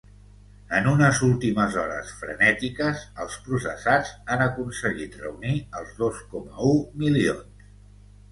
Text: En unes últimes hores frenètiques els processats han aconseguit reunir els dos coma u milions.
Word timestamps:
En 0.75 0.87
unes 0.91 1.17
últimes 1.25 1.75
hores 1.81 2.13
frenètiques 2.21 3.03
els 3.25 3.35
processats 3.49 4.09
han 4.35 4.43
aconseguit 4.47 5.17
reunir 5.25 5.53
els 5.81 5.91
dos 5.99 6.23
coma 6.35 6.67
u 6.71 6.73
milions. 7.05 7.69